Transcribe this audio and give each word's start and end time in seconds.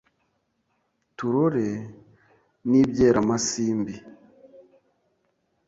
Turore 1.17 1.67
n’ibyeramasimbi... 2.69 3.95